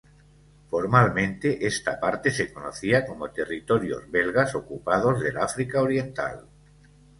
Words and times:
Formalmente 0.67 1.63
esta 1.67 1.99
parte 1.99 2.31
se 2.31 2.51
conocía 2.51 3.05
como 3.05 3.29
"Territorios 3.29 4.09
Belgas 4.09 4.55
Ocupados 4.55 5.19
del 5.19 5.37
África 5.37 5.79
Oriental". 5.79 6.47